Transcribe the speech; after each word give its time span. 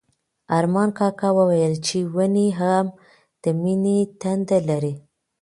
ارمان 0.57 0.89
کاکا 0.97 1.29
وویل 1.37 1.73
چې 1.87 1.97
ونې 2.15 2.47
هم 2.59 2.85
د 3.43 3.43
مینې 3.61 3.97
تنده 4.21 4.59
لري. 4.69 4.93